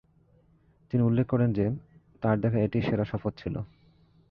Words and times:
তিনি 0.91 1.03
উল্লেখ 1.03 1.25
করেন 1.27 1.53
যে, 1.53 1.65
তার 2.21 2.41
দেখা 2.41 2.57
এটিই 2.59 2.81
সেরা 2.81 3.05
সফর 3.05 3.31
ছিল। 3.37 3.55